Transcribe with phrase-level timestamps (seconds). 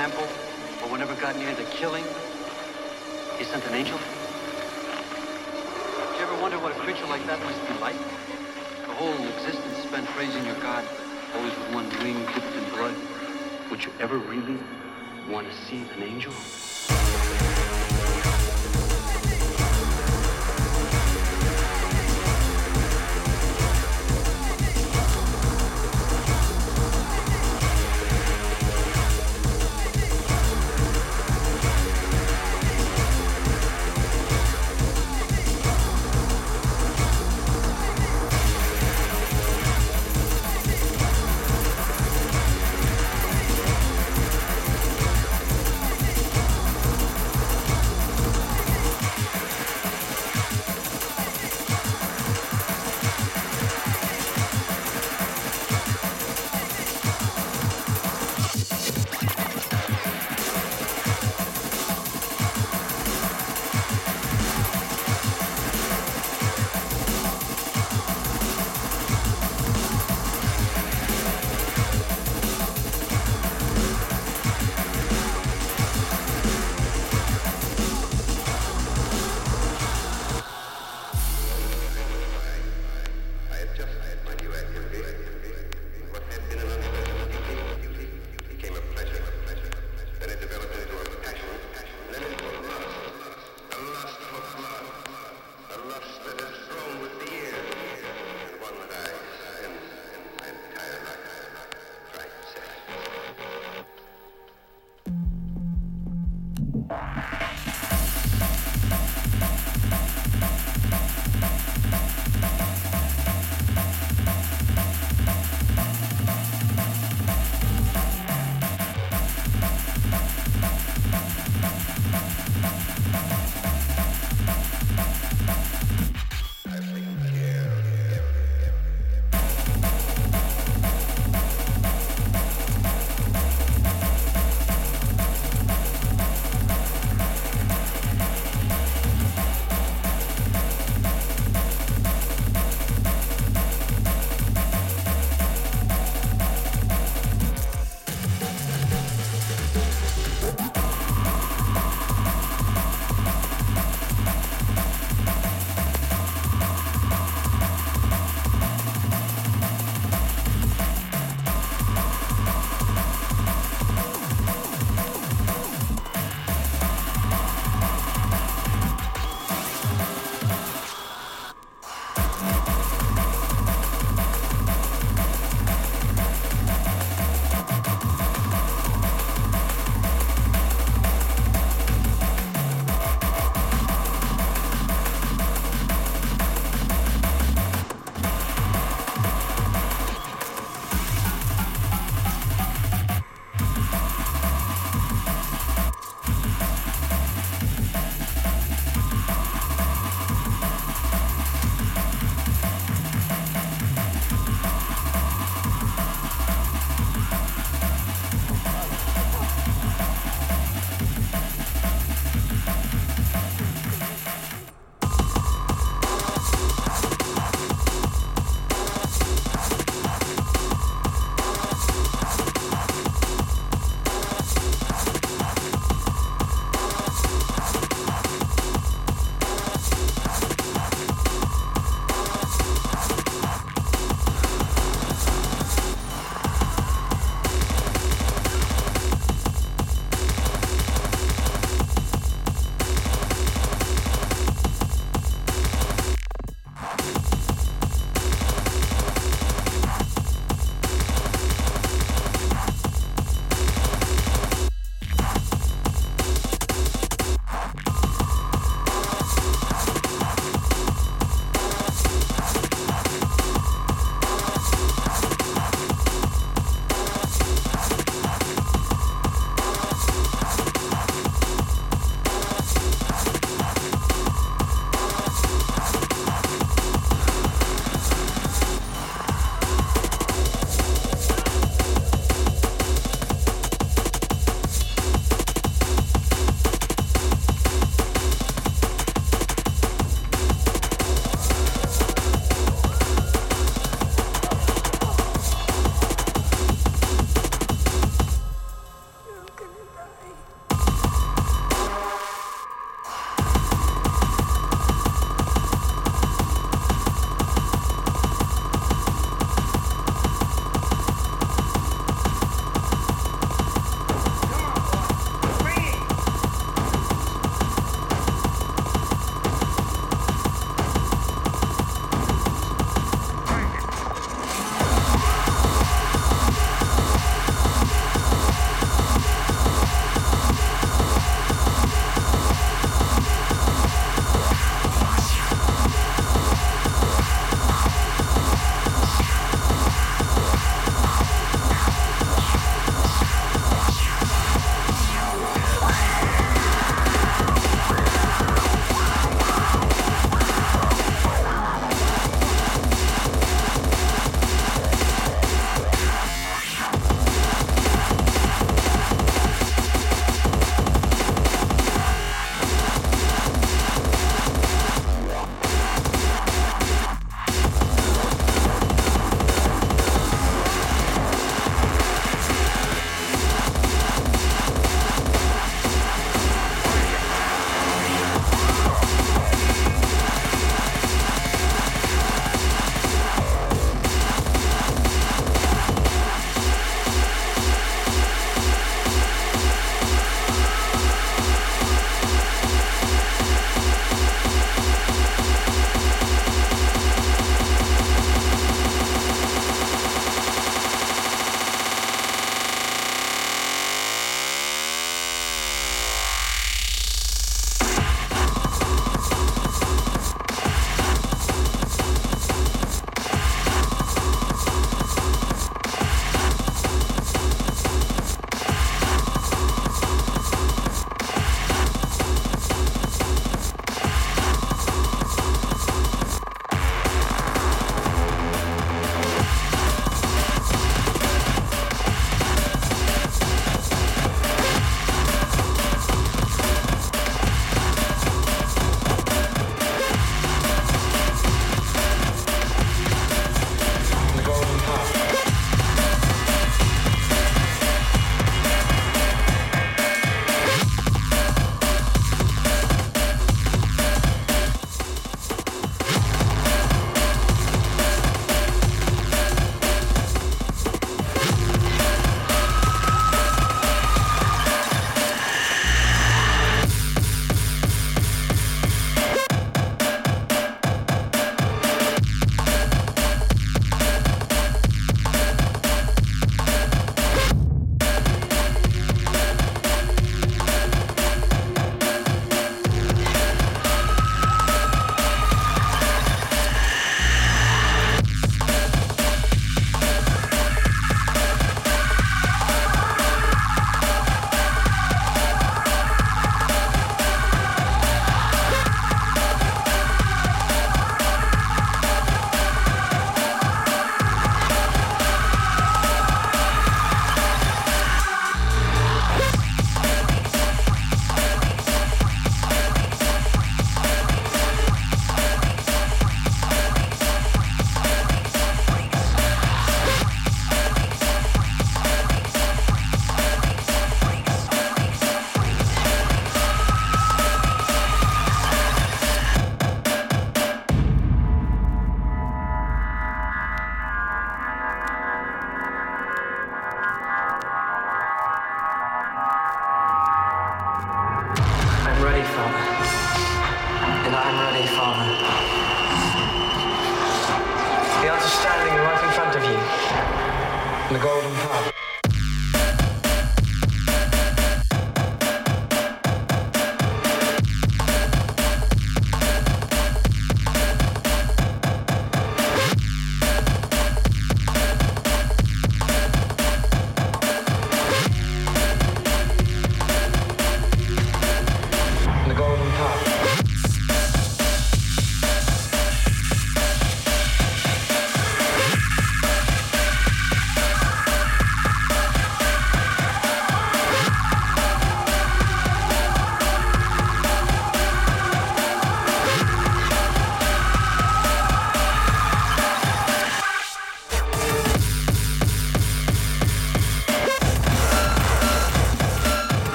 [0.00, 0.32] example,
[0.82, 2.06] or whenever got near the killing,
[3.36, 3.99] he sent an angel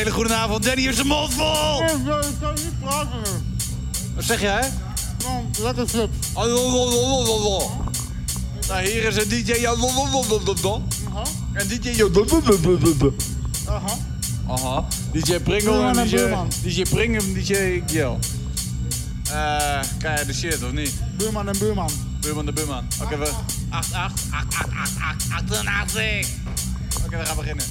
[0.00, 0.64] hele goede avond.
[0.64, 1.82] Danny heeft zijn mond vol.
[1.82, 2.04] Ik
[2.40, 3.20] kan niet praten.
[4.14, 4.72] Wat zeg jij?
[5.24, 6.32] Man, lekker chips.
[8.68, 9.52] Nou, hier is een DJ.
[11.52, 12.04] En DJ.
[13.68, 13.96] Aha.
[14.48, 14.84] Aha.
[15.12, 16.68] DJ Pringel Buurman en en DJ.
[16.68, 18.18] DJ Pringel en DJ Gil.
[19.30, 20.94] Eh, kijk de shit, of niet?
[21.16, 21.90] Buurman en buurman.
[22.20, 22.84] Buurman de buurman.
[23.02, 23.30] Oké, we...
[23.68, 26.28] 8, 8, 8, 8, 8, 8, 88.
[27.04, 27.64] Oké, we gaan beginnen.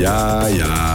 [0.00, 0.89] Ja, ja,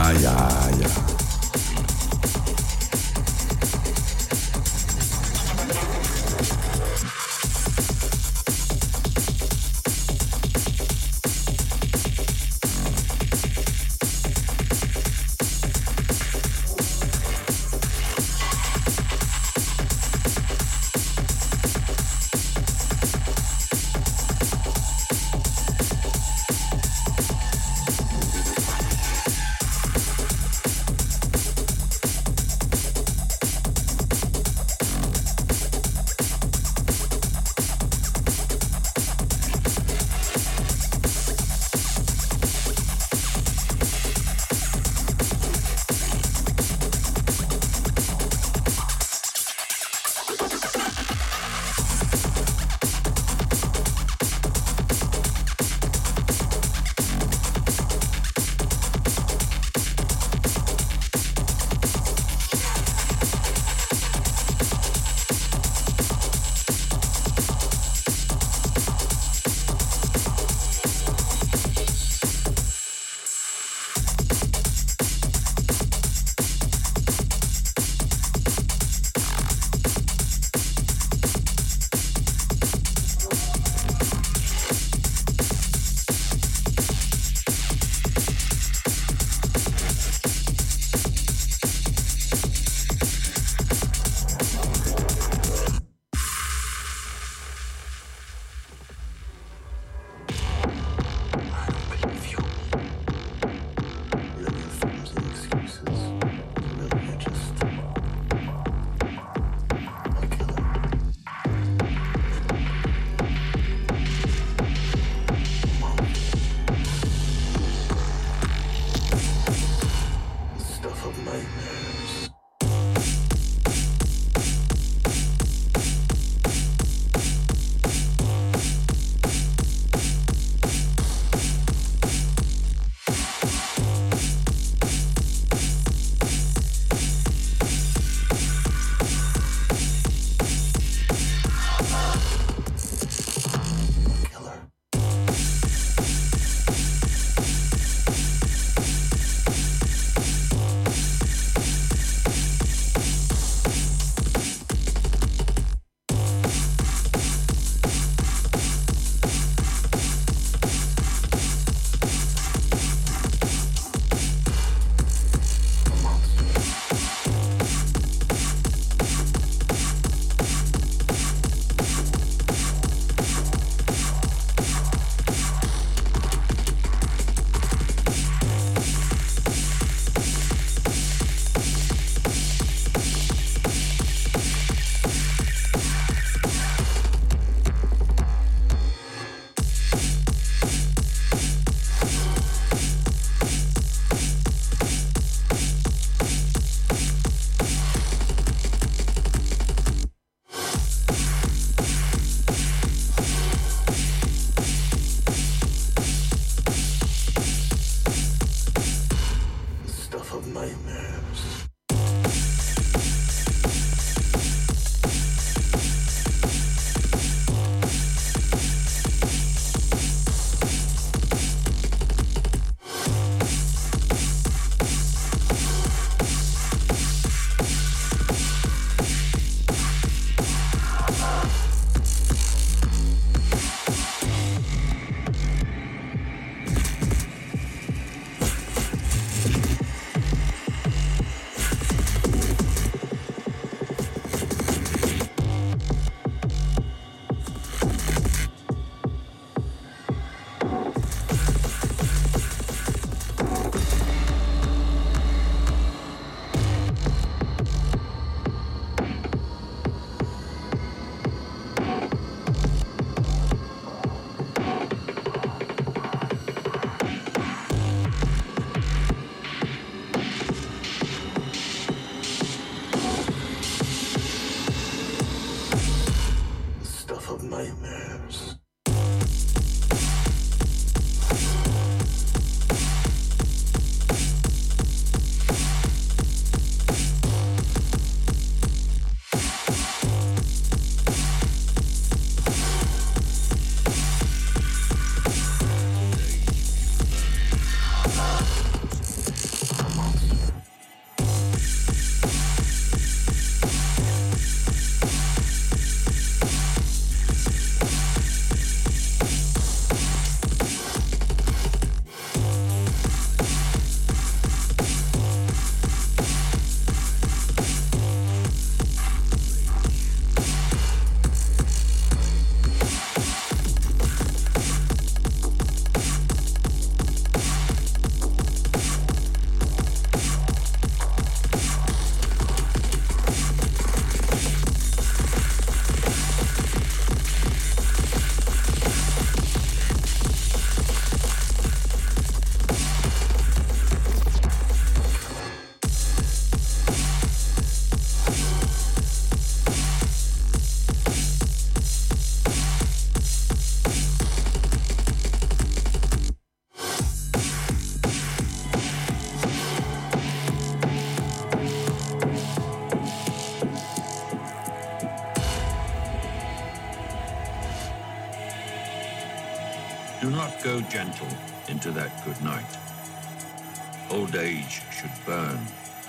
[374.38, 375.58] Age should burn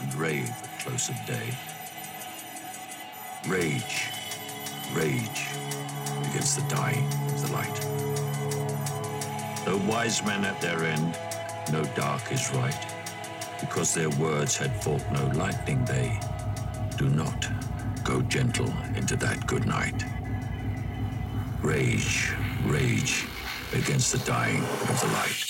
[0.01, 1.55] and rave at close of day.
[3.47, 4.11] Rage,
[4.93, 5.47] rage
[6.31, 7.81] against the dying of the light.
[9.65, 11.17] Though wise men at their end,
[11.73, 12.87] no dark is right,
[13.61, 16.19] because their words had fought no lightning they.
[16.97, 17.49] Do not
[18.03, 20.05] go gentle into that good night.
[21.63, 22.33] Rage,
[22.65, 23.25] rage
[23.73, 25.46] against the dying of the light.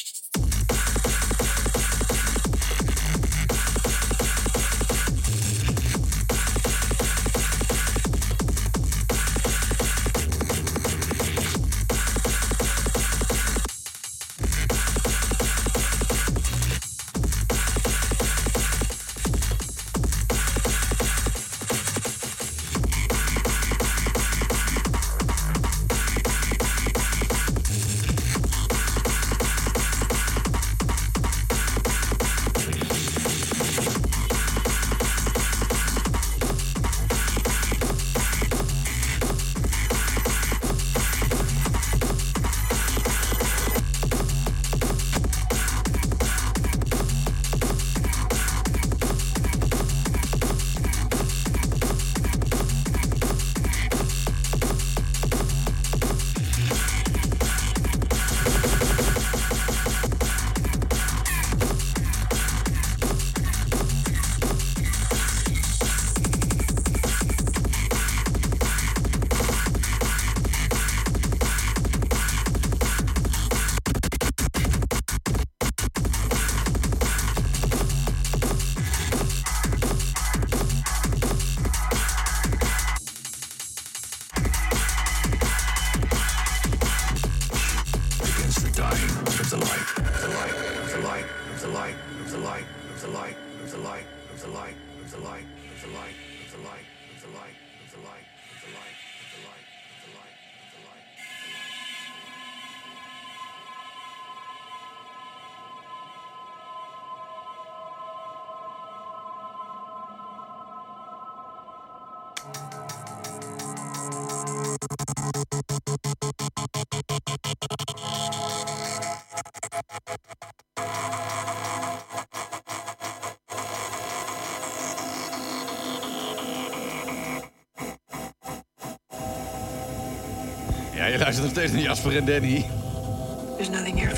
[131.57, 132.67] Steeds naar Jasper en Danny.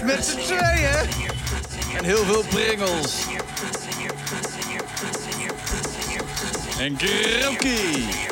[0.04, 1.08] Met z'n tweeën.
[1.96, 3.22] En heel veel pringels.
[6.78, 8.27] En krokie.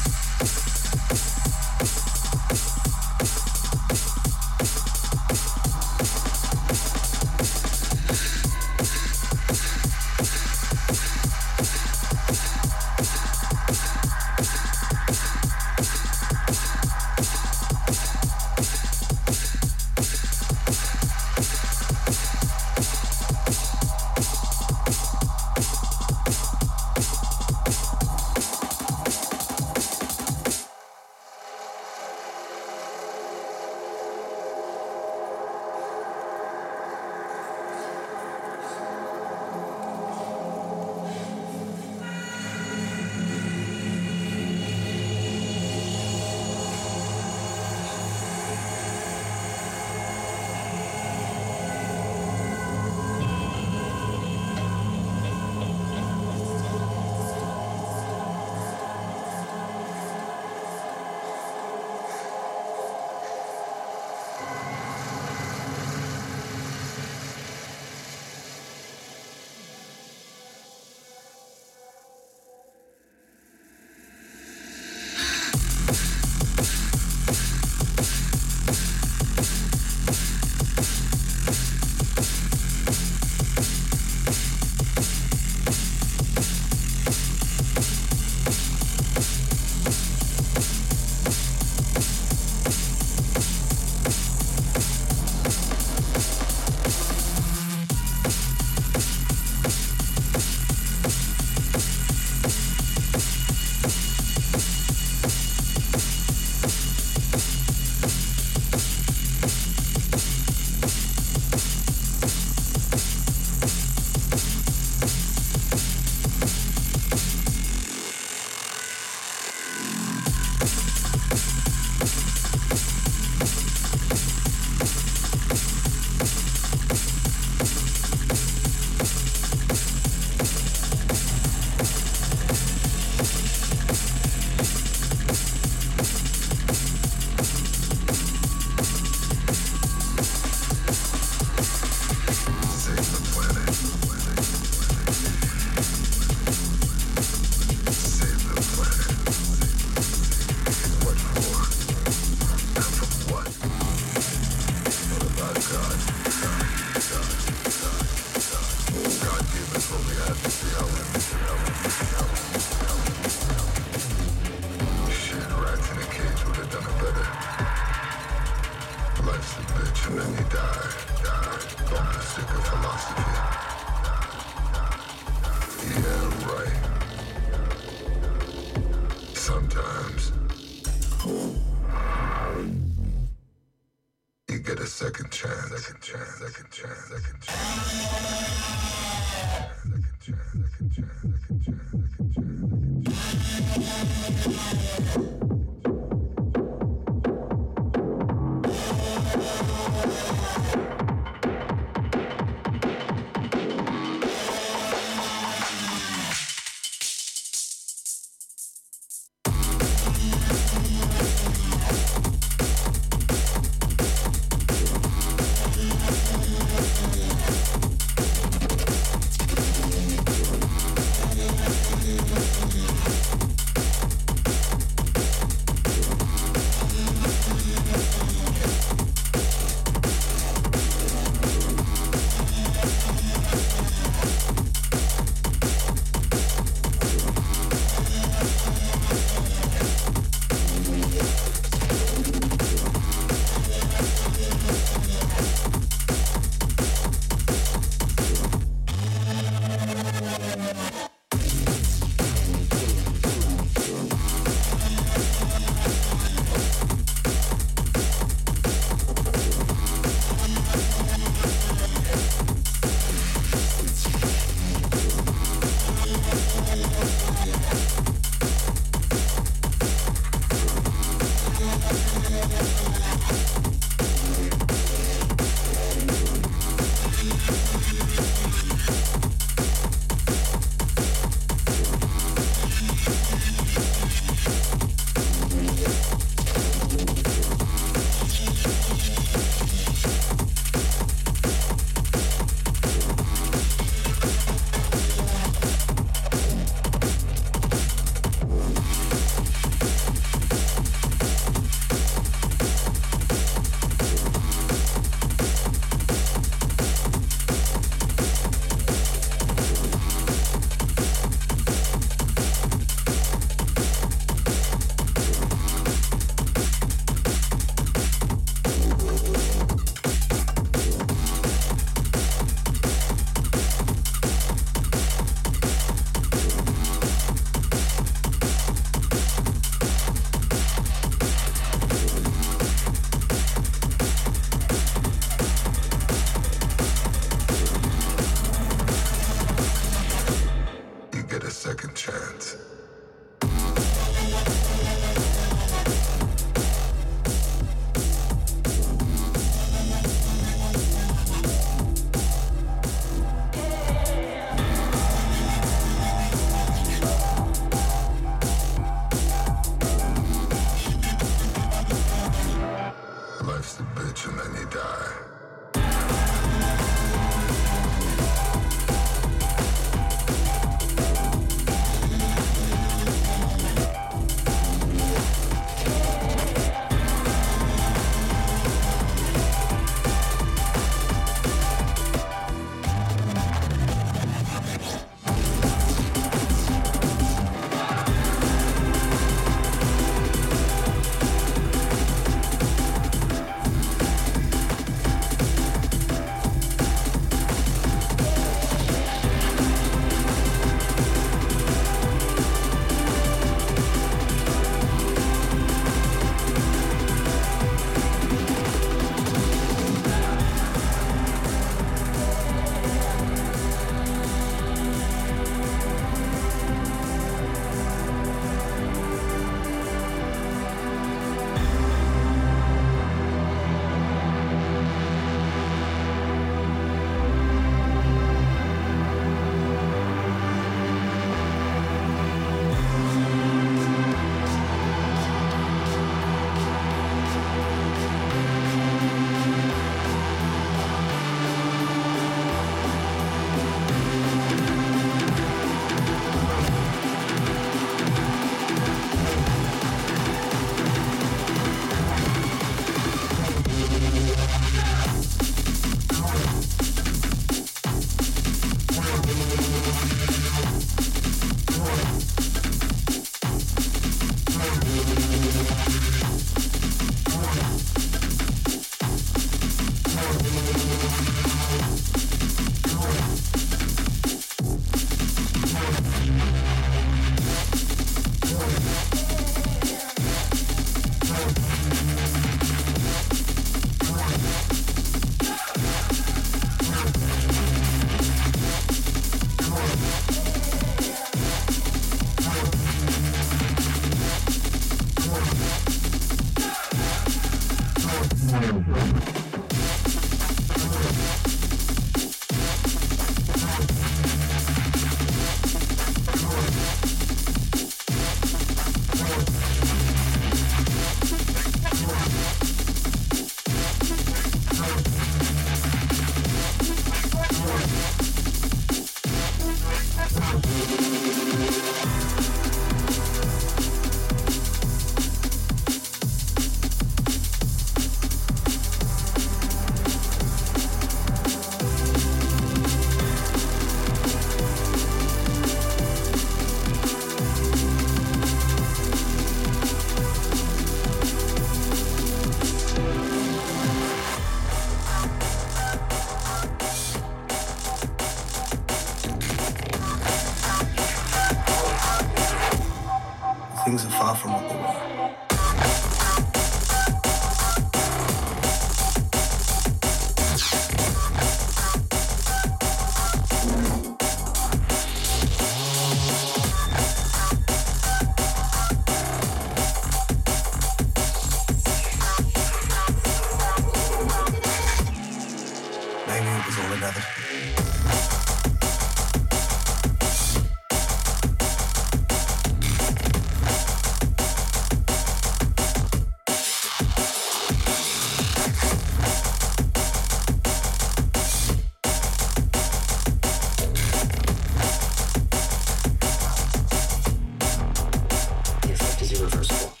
[599.31, 600.00] Irreversible.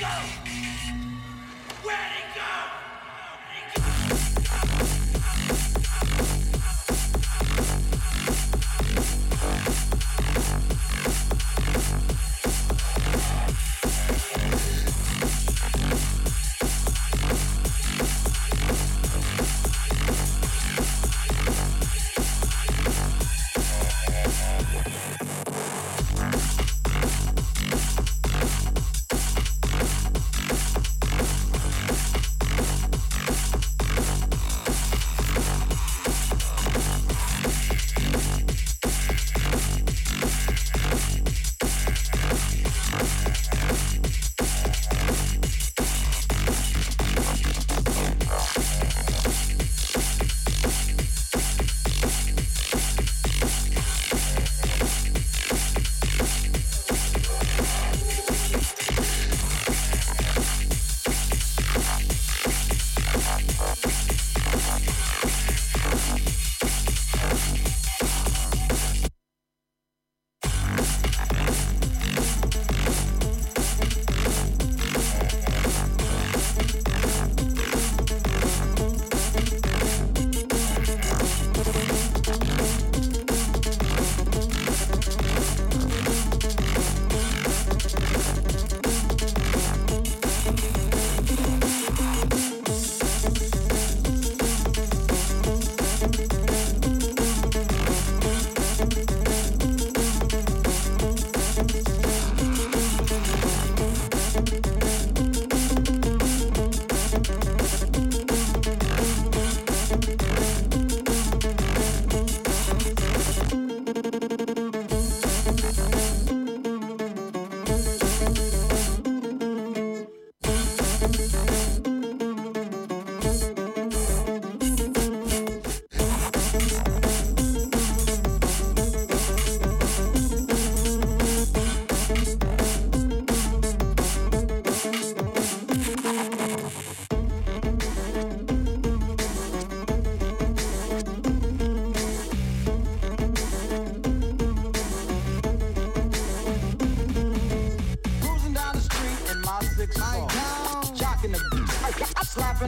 [0.00, 0.31] go!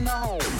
[0.05, 0.54] Slapping the hole.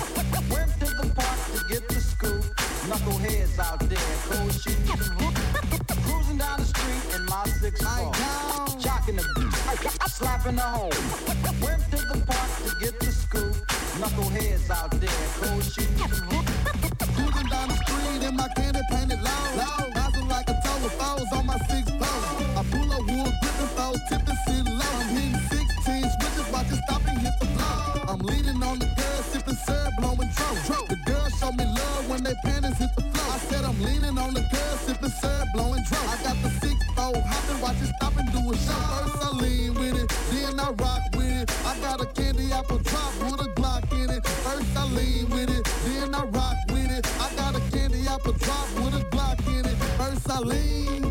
[37.66, 38.82] Watch it stop and do a show.
[38.94, 41.50] First I lean with it, then I rock with it.
[41.66, 44.24] I got a candy apple drop with a Glock in it.
[44.46, 47.04] First I lean with it, then I rock with it.
[47.20, 49.78] I got a candy apple drop with a Glock in it.
[49.98, 51.02] First I lean,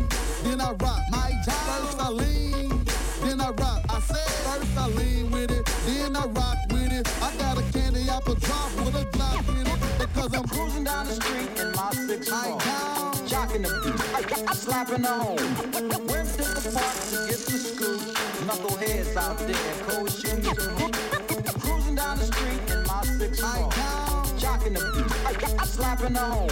[0.43, 1.01] then I rock.
[1.11, 1.63] My job.
[1.71, 2.69] First I lean,
[3.23, 3.81] then I rock.
[3.89, 7.05] I said first I lean with it, then I rock with it.
[7.21, 9.79] I got a candy apple drop with a Glock in it.
[9.99, 11.74] Because I'm Cruising down the street
[13.55, 15.35] Jocking the beat, slapping the hole.
[16.07, 18.01] Went to the park to get the scoop.
[18.43, 20.45] Knuckleheads out there, cold shoes.
[21.61, 23.69] Cruising down the street in my six four.
[24.37, 26.47] Jocking the beat, slapping the hole.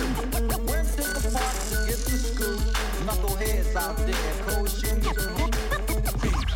[0.66, 2.60] Went to the park to get the scoop.
[3.06, 5.63] Knuckleheads out there, cold shoes.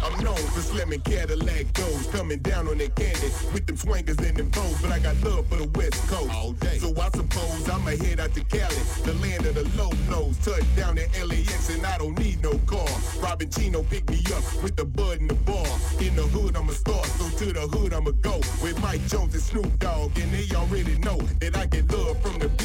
[0.07, 4.37] I'm known for slamming Cadillac doors, coming down on that candy with them swingers and
[4.37, 4.81] them bows.
[4.81, 6.77] But I got love for the West Coast all day.
[6.77, 10.37] So I suppose I'ma head out to Cali, the land of the low lows.
[10.37, 12.87] Touch down at LAX and I don't need no car.
[13.19, 15.67] Robin Chino picked me up with the bud in the bar.
[15.99, 19.33] In the hood I'm a star, so to the hood I'ma go with Mike Jones
[19.33, 22.63] and Snoop Dogg, and they already know that I get love from the B,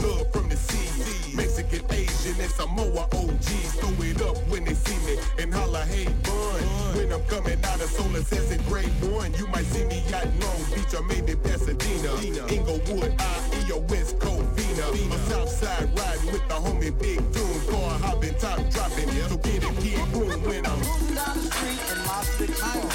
[0.00, 3.74] love from C, Mexican, Asian, and Samoa OGs.
[3.80, 6.62] Throw it up when they see me and holla, hey bun.
[6.96, 10.62] When I'm coming out of Solar Sense grade one, you might see me in Long
[10.74, 12.12] Beach or maybe Pasadena,
[12.52, 14.86] Inglewood, IE or West Covina.
[15.14, 19.08] A Southside riding with the homie Big Doom, car hopping, top dropping.
[19.28, 20.80] So get it, kid, boom when I'm
[21.14, 22.88] down the street in my six four.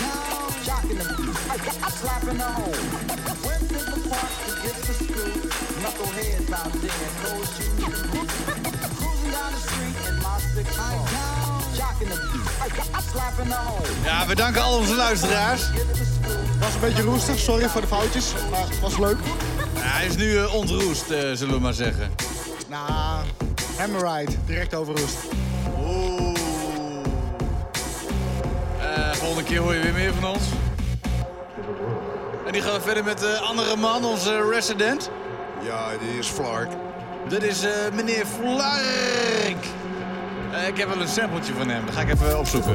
[0.65, 1.35] Jocking the beat,
[1.91, 2.73] slapping the hole.
[3.45, 4.53] Went to the park
[5.84, 6.91] Knuckleheads out there,
[7.23, 8.01] cold shoes.
[8.99, 11.05] Cruising down the street in my six four.
[11.76, 13.85] Jocking the beat, slapping the hole.
[14.03, 15.69] Ja, we danken al onze luisteraars.
[16.60, 18.34] Was een beetje roestig, sorry voor de foutjes.
[18.51, 19.18] Maar was leuk.
[19.76, 22.11] Ja, hij is nu eh, ontroest, eh, zullen we maar zeggen.
[22.68, 23.26] Nou,
[23.77, 25.18] Hammerride, direct over roest.
[25.80, 26.34] Oeh.
[28.80, 30.43] Eh, volgende keer hoor je weer meer van ons.
[32.45, 35.10] En die gaan we verder met de andere man, onze resident.
[35.64, 36.69] Ja, die is Flark.
[37.27, 39.65] Dit is eh, meneer Flark.
[40.52, 42.73] Eh, ik heb wel een sampletje van hem, dat ga ik even opzoeken.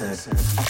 [0.00, 0.69] said.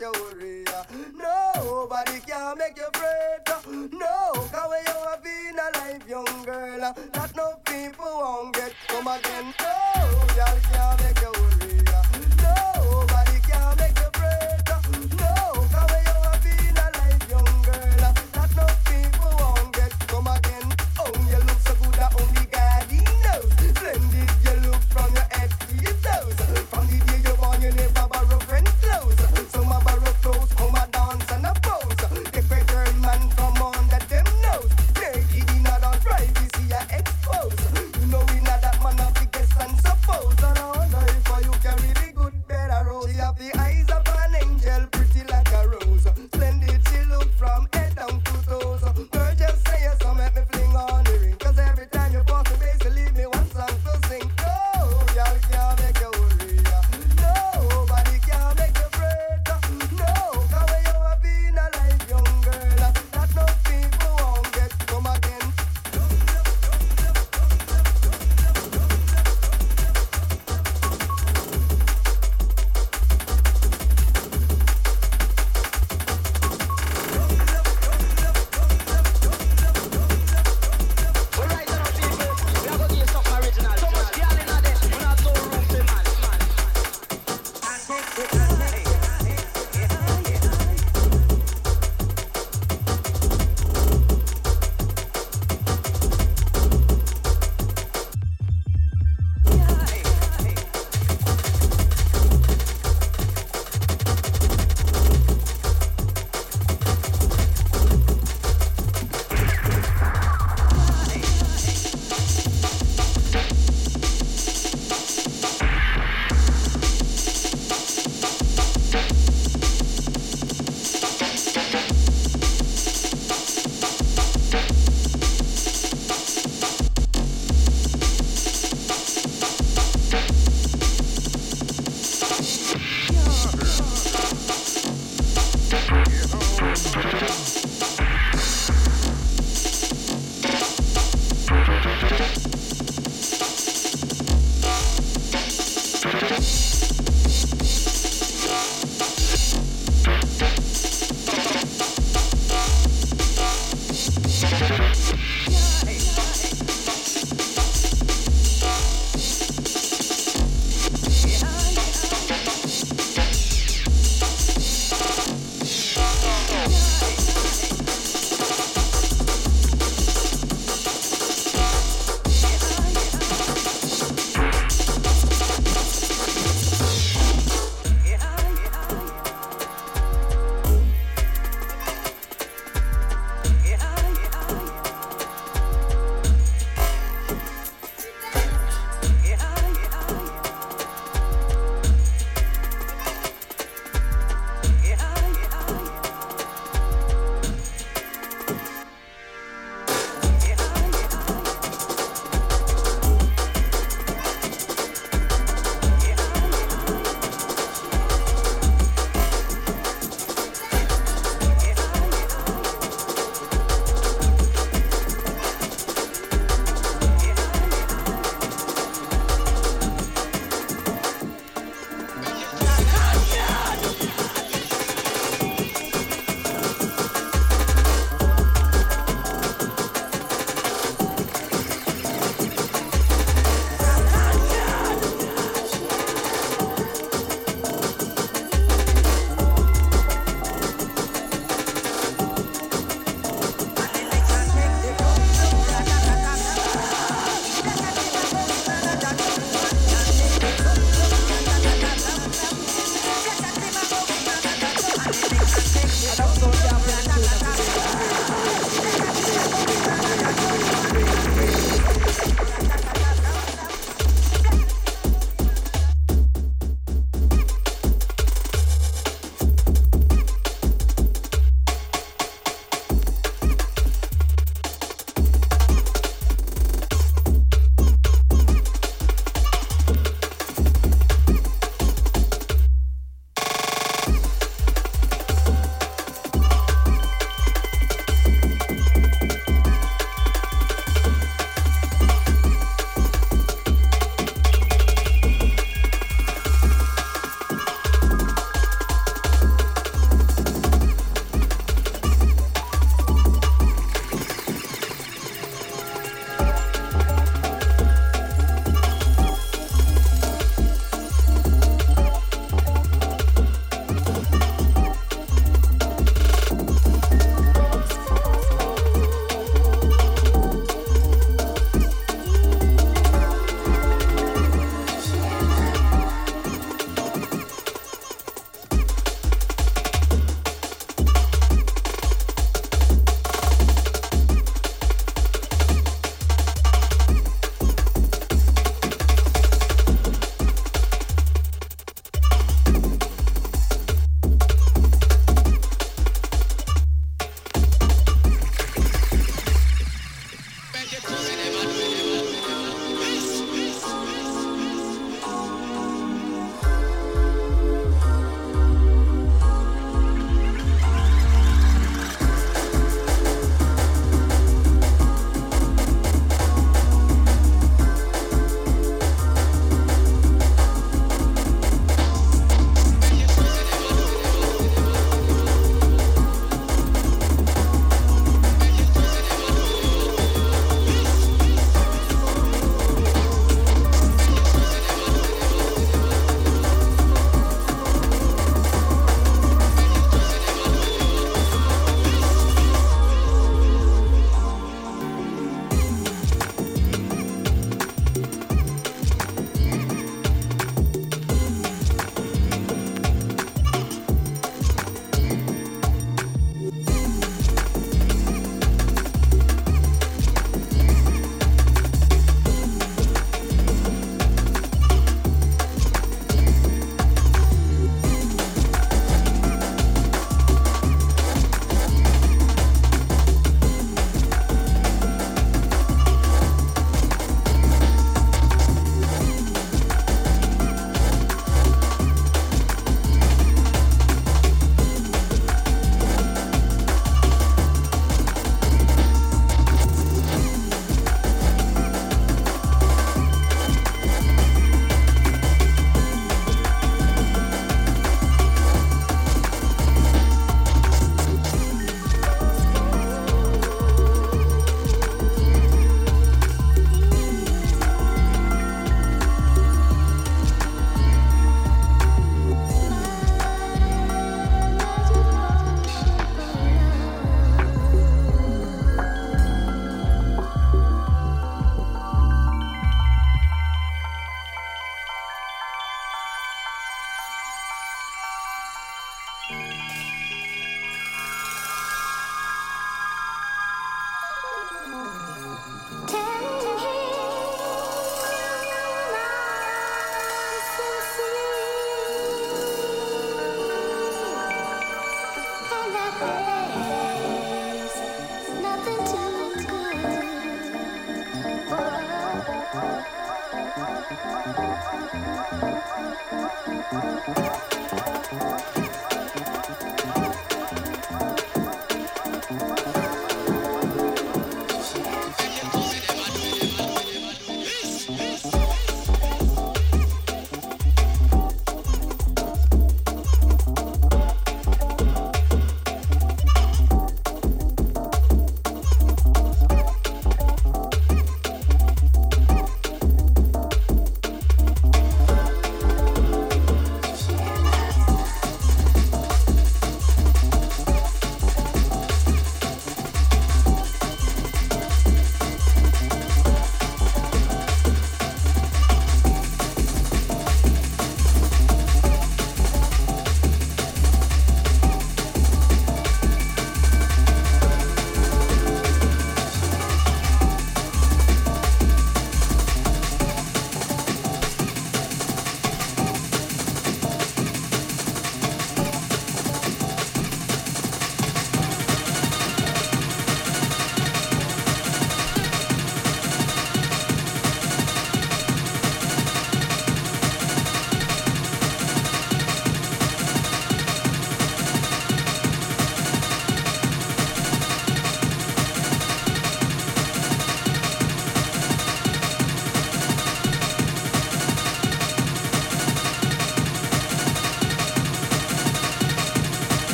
[0.00, 0.29] Can't make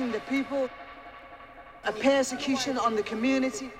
[0.00, 0.70] intimidating the people,
[1.84, 3.70] a persecution on the community.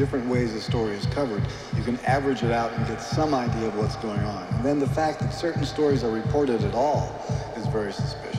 [0.00, 1.42] Different ways the story is covered,
[1.76, 4.46] you can average it out and get some idea of what's going on.
[4.54, 7.14] And then the fact that certain stories are reported at all
[7.54, 8.29] is very suspicious.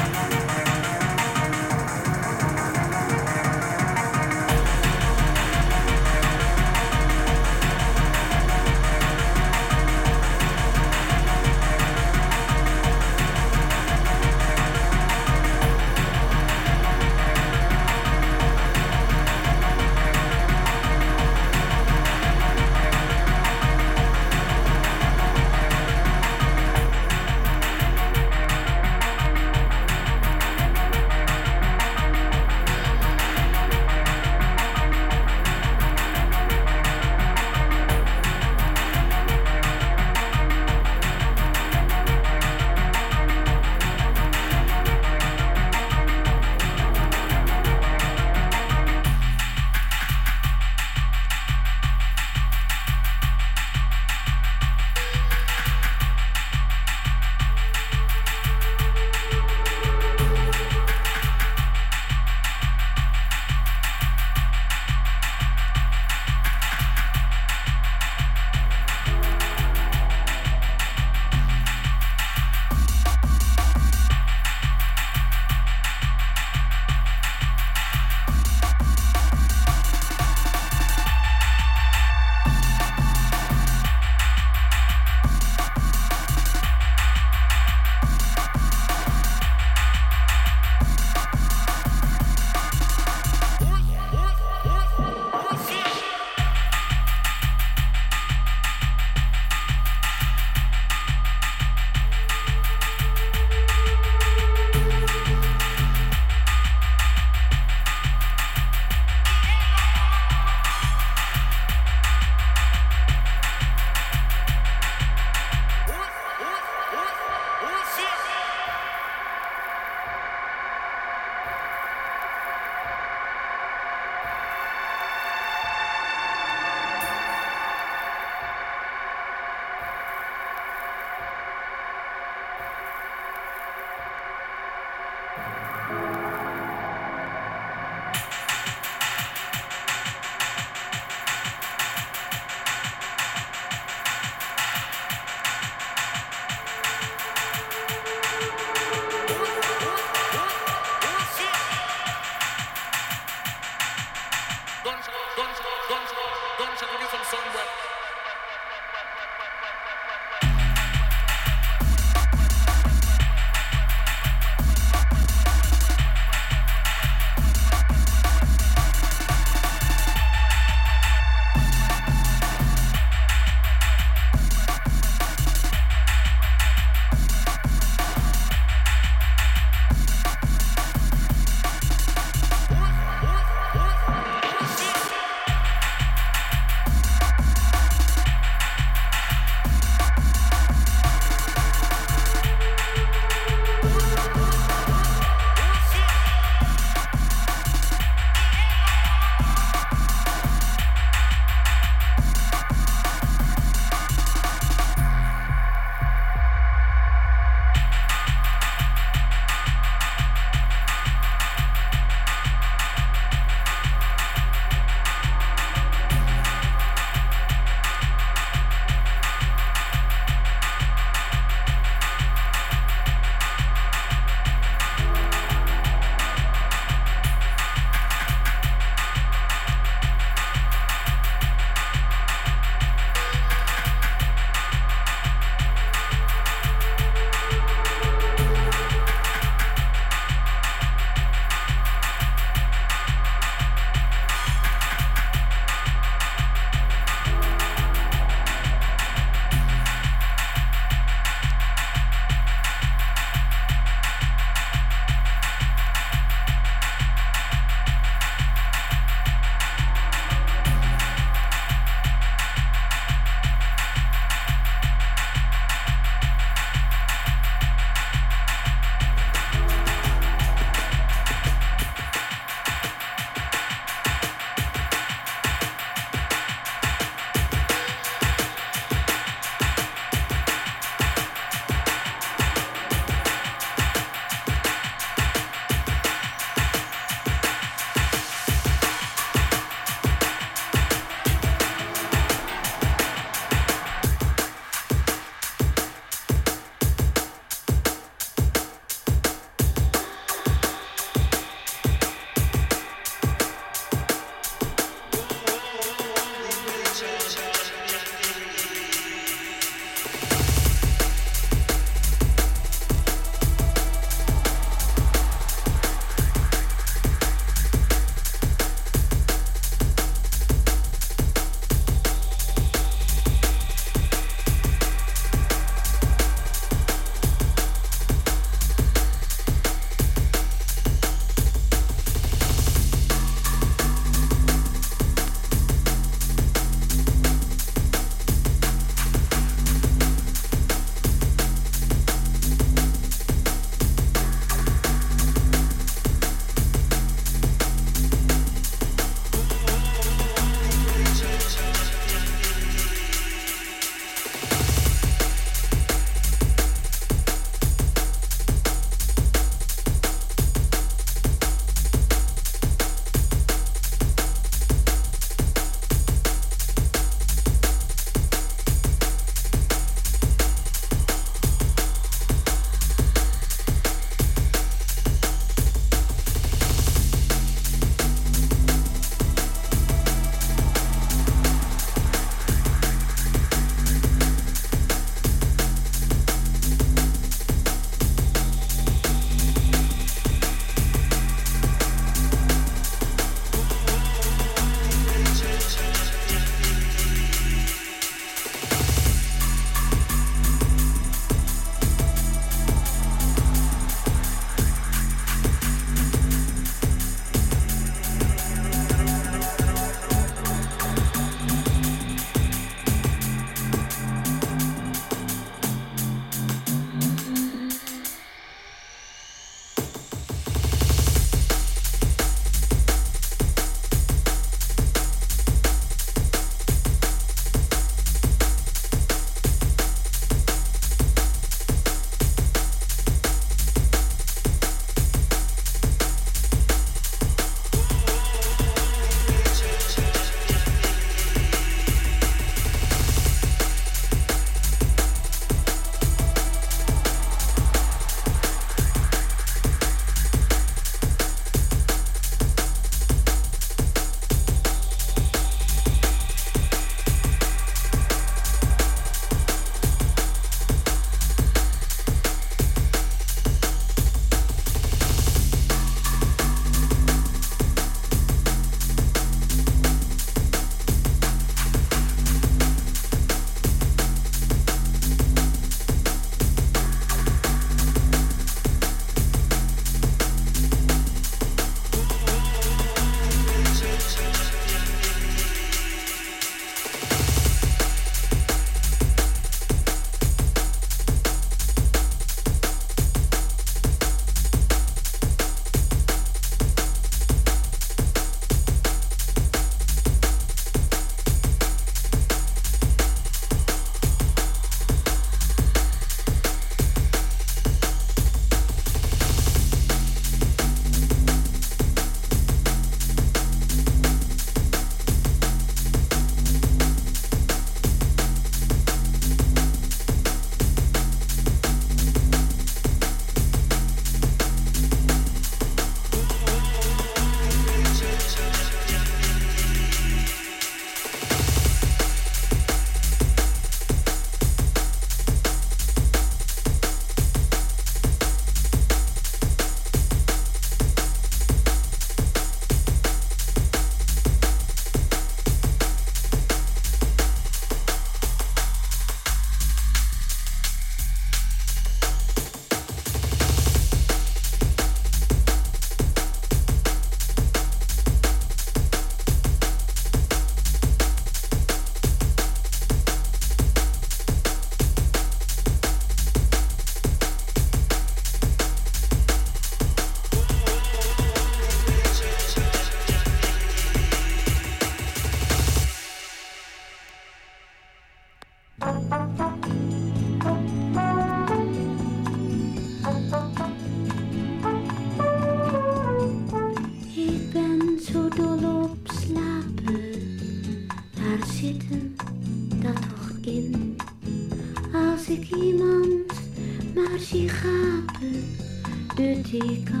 [599.51, 600.00] 時間。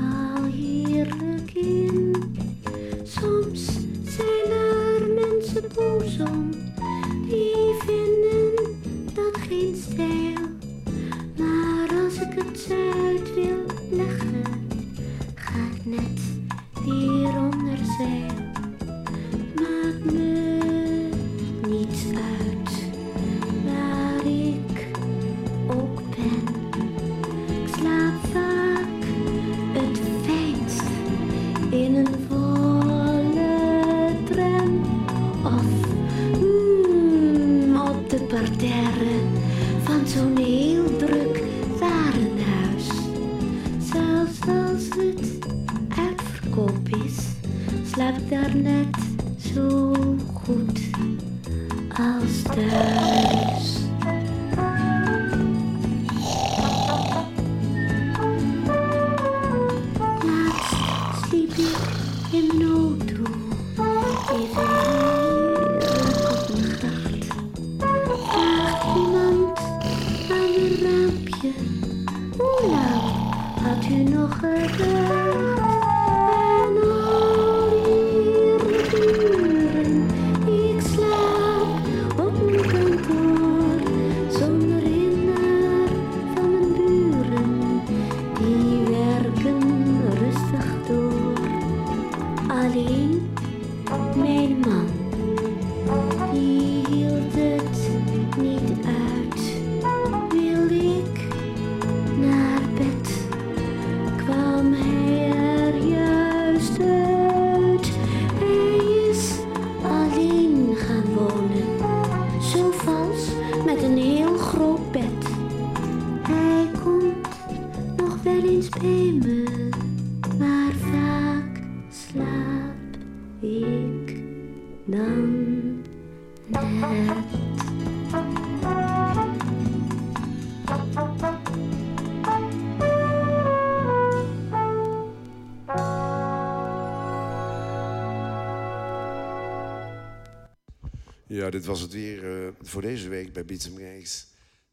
[141.51, 144.27] Nou, dit was het weer eh, voor deze week bij Beats Breaks.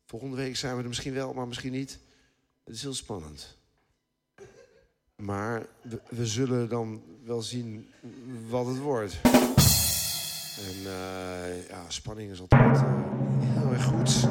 [0.05, 1.99] Volgende week zijn we er misschien wel, maar misschien niet.
[2.65, 3.57] Het is heel spannend.
[5.17, 5.67] Maar
[6.09, 7.89] we, zullen dan wel zien
[8.49, 9.21] wat het wordt.
[10.59, 12.95] En eh, ja, spanning is altijd eh,
[13.41, 14.29] heel erg goed.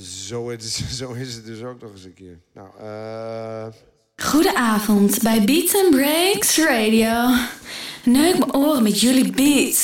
[0.00, 2.40] Zo is, zo is het dus ook nog eens een keer.
[2.52, 3.66] Nou, eh...
[4.16, 7.34] Goedenavond bij Beats and Breaks Radio.
[8.04, 9.83] Neuk mijn oren met jullie beats.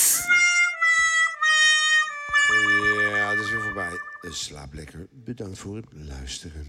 [5.56, 6.66] voor luisteren.